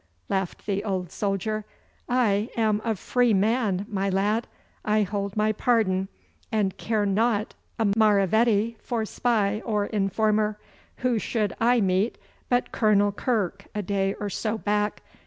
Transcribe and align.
laughed 0.29 0.65
the 0.65 0.83
old 0.83 1.11
soldier. 1.11 1.63
'I 2.09 2.49
am 2.57 2.81
a 2.83 2.95
free 2.95 3.35
man, 3.35 3.85
my 3.87 4.09
lad! 4.09 4.47
I 4.83 5.03
hold 5.03 5.37
my 5.37 5.51
pardon, 5.51 6.07
and 6.51 6.75
care 6.75 7.05
not 7.05 7.53
a 7.77 7.85
maravedi 7.95 8.77
for 8.79 9.05
spy 9.05 9.61
or 9.63 9.85
informer. 9.85 10.57
Who 11.05 11.19
should 11.19 11.55
I 11.59 11.81
meet 11.81 12.17
but 12.49 12.71
Colonel 12.71 13.11
Kirke 13.11 13.67
a 13.75 13.83
day 13.83 14.15
or 14.15 14.31
so 14.31 14.57
back. 14.57 15.03